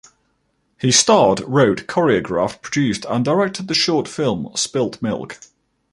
[0.79, 5.37] He starred, wrote, choreographed, produced and directed the short film "Spilt Milk".